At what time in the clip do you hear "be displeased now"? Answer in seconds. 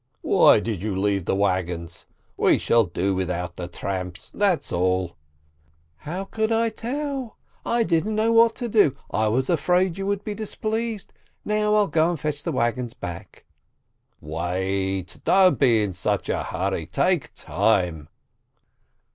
10.23-11.75